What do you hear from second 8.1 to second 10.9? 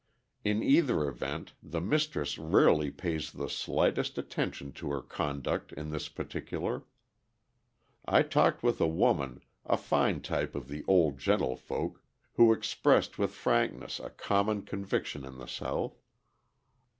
talked with a woman, a fine type of the